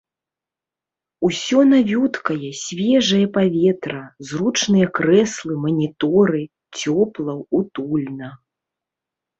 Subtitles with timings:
[1.27, 6.43] Усё навюткае, свежае паветра, зручныя крэслы, маніторы,
[6.83, 8.29] цёпла, утульна.